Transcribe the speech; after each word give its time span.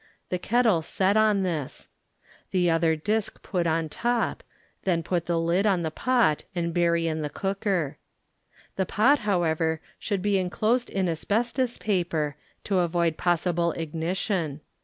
the 0.29 0.39
kettle 0.39 0.81
set 0.81 1.15
on 1.15 1.43
this; 1.43 1.87
the 2.49 2.67
other 2.71 2.97
dbk 2.97 3.39
put 3.43 3.67
on 3.67 3.87
top, 3.87 4.41
then 4.83 5.03
put 5.03 5.27
the 5.27 5.39
Ud 5.39 5.67
on 5.67 5.83
the 5.83 5.91
pot 5.91 6.43
and 6.55 6.73
bury 6.73 7.07
in 7.07 7.21
the 7.21 7.29
cooker. 7.29 7.99
The 8.77 8.87
pot, 8.87 9.19
however, 9.19 9.79
should 9.99 10.23
be 10.23 10.39
inclosed 10.39 10.89
in 10.89 11.07
asbestos 11.07 11.77
paper 11.77 12.35
to 12.63 12.79
avoid 12.79 13.15
pos 13.17 13.43
sible 13.43 13.77
ignition. 13.77 14.61